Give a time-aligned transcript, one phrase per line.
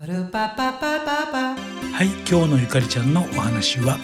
[0.00, 0.06] は
[2.04, 3.98] い今日のゆかりちゃんのお話は？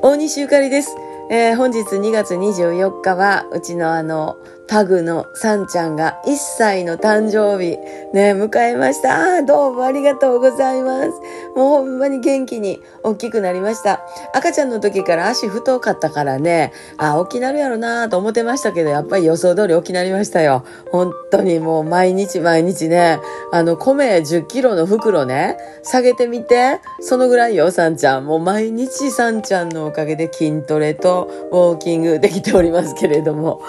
[0.00, 0.96] 大西ゆかりです、
[1.30, 4.38] えー本日2月24日はうちのあの
[4.70, 7.76] パグのサンちゃんが1歳の誕生日
[8.14, 9.38] ね迎えました。
[9.38, 11.08] あどうもありがとうございます。
[11.56, 14.00] もうほんまに元気に大きくなりました。
[14.32, 20.64] 赤ちゃんの時から足太かったからねあ大きなるやろなと思ってましたけどやっぱり予想通り大きなりましたよ。
[20.92, 23.18] 本当にもう毎日毎日ね
[23.50, 28.24] あの米10キロの袋ね下げてみてそのぐらいよサンちゃん。
[28.24, 33.60] もう毎日サンちゃんのおかげで筋トレとウォーキングできておりますけれども。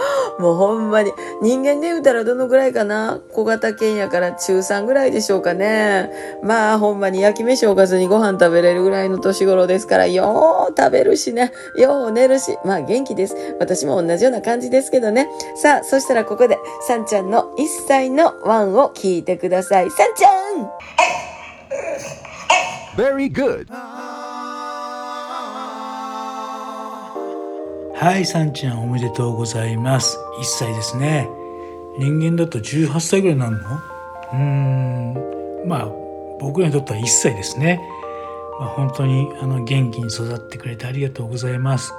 [0.42, 1.12] もうほんまに。
[1.42, 3.22] 人間で言うたらどのぐらいかな？
[3.32, 6.10] 小型犬やから中3ぐらいでしょうかね。
[6.44, 11.52] まあほんまに焼き飯おかずにご飯食べれるぐらいの年頃ですからよう食べるしね。
[11.78, 12.58] よう寝るし。
[12.66, 13.36] まあ元気です。
[13.60, 15.30] 私も同じような感じですけどね。
[15.56, 19.92] さあそしたらここでサンちゃんの1歳のワンを聞いてください。
[19.92, 20.70] サンちゃん
[22.98, 23.68] ！Very good.
[28.02, 30.18] はいさんちゃんおめでとうございます。
[30.40, 31.30] 1歳ですね。
[32.00, 33.76] 人間だと18歳ぐらいになるの？
[34.34, 35.90] うーんまあ
[36.40, 37.80] 僕らにとっては1歳ですね、
[38.60, 41.94] まあ、本当にあの元気に育ってくれてありがとうございます。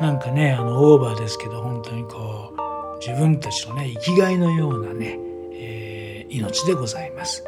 [0.00, 2.54] なんかねあのオーバーですけど本当にこ
[2.96, 5.18] う自分たちのね生きがいのようなね、
[5.52, 7.44] えー命でございます。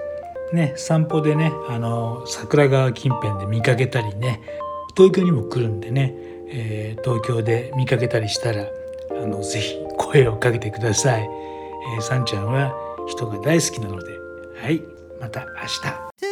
[0.52, 4.42] ね散歩でねあの桜川近辺で見かけたりね
[4.94, 6.14] 東京にも来るんでね、
[6.48, 8.66] えー東京で見かけたりしたら
[9.10, 12.72] あのぜひ声をかけてください、えー、さんちゃんは
[13.06, 14.12] 人が大好きなので。
[14.60, 14.82] はい。
[15.20, 15.66] また明
[16.20, 16.25] 日。